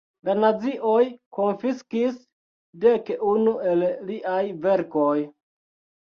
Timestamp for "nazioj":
0.43-1.01